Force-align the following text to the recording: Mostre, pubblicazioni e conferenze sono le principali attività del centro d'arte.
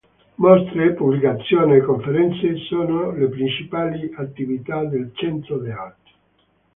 Mostre, 0.41 0.93
pubblicazioni 0.95 1.75
e 1.75 1.83
conferenze 1.83 2.55
sono 2.67 3.11
le 3.11 3.27
principali 3.29 4.11
attività 4.17 4.83
del 4.83 5.11
centro 5.13 5.59
d'arte. 5.59 6.09